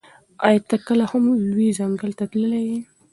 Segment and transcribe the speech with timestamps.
[0.47, 2.77] ایا ته کله کوم لوی ځنګل ته تللی یې؟